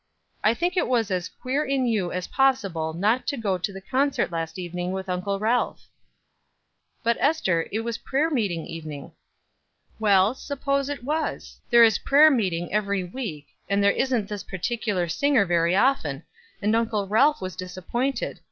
[0.43, 3.81] "I think it was as queer in you as possible not to go to the
[3.81, 5.85] concert last evening with Uncle Ralph?"
[7.03, 9.11] "But, Ester, it was prayer meeting evening."
[9.99, 11.59] "Well, suppose it was.
[11.69, 16.23] There is prayer meeting every week, and there isn't this particular singer very often,
[16.63, 18.39] and Uncle Ralph was disappointed.